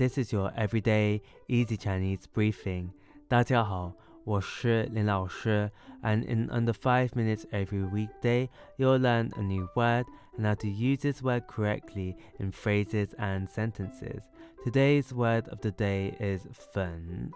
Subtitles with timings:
[0.00, 2.91] this is your everyday easy Chinese briefing.
[3.27, 10.05] 大家好，我是林老师, and in under five minutes every weekday, you'll learn a new word
[10.37, 14.21] and how to use this word correctly in phrases and sentences.
[14.65, 17.31] Today's word of the day is 粉,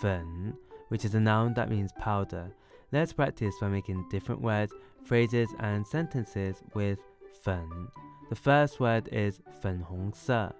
[0.00, 0.54] 粉,
[0.88, 2.52] which is a noun that means powder.
[2.92, 4.72] Let's practice by making different words,
[5.04, 6.98] phrases, and sentences with
[7.42, 7.88] 粉.
[8.30, 10.54] The first word is 粉红色,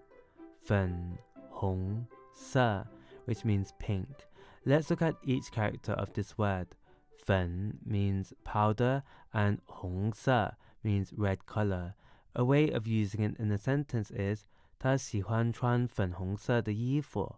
[0.61, 1.17] 粉
[1.54, 2.86] 红色,
[3.26, 4.28] which means pink.
[4.66, 6.76] Let's look at each character of this word.
[7.18, 11.94] 粉 means powder and 红色 means red color.
[12.34, 14.46] A way of using it in a sentence is
[14.78, 17.38] 他喜欢穿粉红色的衣服。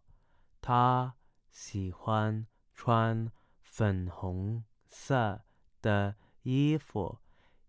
[0.62, 1.16] 他
[1.50, 3.32] 喜欢穿
[3.64, 5.42] 粉红色
[5.82, 7.20] 的衣服。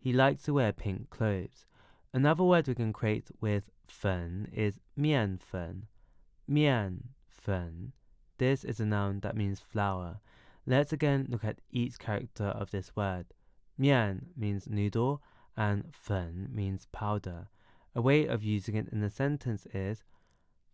[0.00, 1.66] He likes to wear pink clothes.
[2.12, 5.86] Another word we can create with 粉 is 面粉。
[6.46, 7.92] 面粉
[8.42, 10.20] this is a noun that means flour.
[10.66, 13.26] Let's again look at each character of this word.
[13.78, 15.22] Mian means noodle
[15.56, 17.48] and fen means powder.
[17.94, 20.02] A way of using it in a sentence is